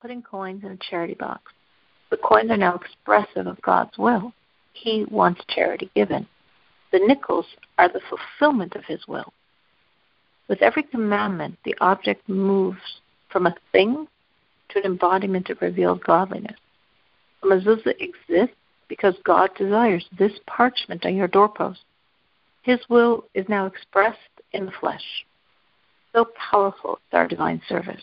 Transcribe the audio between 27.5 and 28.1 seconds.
service.